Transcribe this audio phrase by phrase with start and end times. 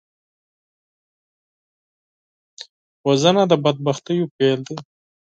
[3.07, 4.77] وژنه د بدبختیو پیل دی